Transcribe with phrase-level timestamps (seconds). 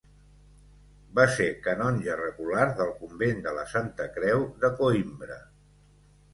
[1.19, 5.41] Va ser canonge regular del convent de la Santa Creu de Coïmbra.